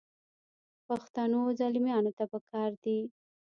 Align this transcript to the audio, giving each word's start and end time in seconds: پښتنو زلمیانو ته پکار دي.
پښتنو 0.87 1.41
زلمیانو 1.59 2.11
ته 2.17 2.23
پکار 2.31 2.71
دي. 2.83 2.97